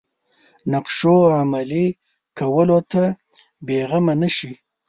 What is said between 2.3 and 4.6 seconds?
کولو ته بېغمه نه شي.